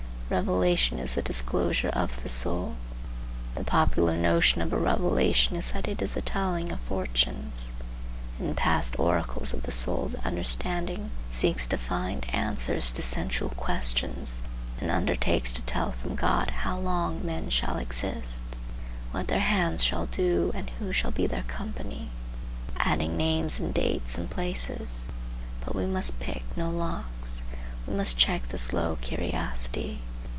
Revelation 0.31 0.97
is 0.97 1.15
the 1.15 1.21
disclosure 1.21 1.89
of 1.89 2.23
the 2.23 2.29
soul. 2.29 2.77
The 3.55 3.65
popular 3.65 4.15
notion 4.15 4.61
of 4.61 4.71
a 4.71 4.79
revelation 4.79 5.57
is 5.57 5.71
that 5.71 5.89
it 5.89 6.01
is 6.01 6.15
a 6.15 6.21
telling 6.21 6.71
of 6.71 6.79
fortunes. 6.79 7.73
In 8.39 8.55
past 8.55 8.97
oracles 8.97 9.53
of 9.53 9.63
the 9.63 9.73
soul 9.73 10.05
the 10.07 10.25
understanding 10.25 11.11
seeks 11.29 11.67
to 11.67 11.77
find 11.77 12.33
answers 12.33 12.93
to 12.93 13.01
sensual 13.01 13.49
questions, 13.57 14.41
and 14.79 14.89
undertakes 14.89 15.51
to 15.51 15.61
tell 15.63 15.91
from 15.91 16.15
God 16.15 16.49
how 16.63 16.77
long 16.79 17.19
men 17.25 17.49
shall 17.49 17.75
exist, 17.75 18.45
what 19.11 19.27
their 19.27 19.41
hands 19.41 19.83
shall 19.83 20.05
do 20.05 20.53
and 20.55 20.69
who 20.79 20.93
shall 20.93 21.11
be 21.11 21.27
their 21.27 21.43
company, 21.43 22.09
adding 22.77 23.17
names 23.17 23.59
and 23.59 23.73
dates 23.73 24.17
and 24.17 24.29
places. 24.29 25.09
But 25.59 25.75
we 25.75 25.85
must 25.85 26.21
pick 26.21 26.43
no 26.55 26.69
locks. 26.69 27.43
We 27.85 27.95
must 27.95 28.17
check 28.17 28.47
this 28.47 28.71
low 28.71 28.97
curiosity. 29.01 29.99